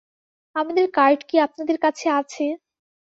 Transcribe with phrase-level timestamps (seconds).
[0.55, 2.45] আমাদের কার্ড কি আপনাদের কাছে আছে?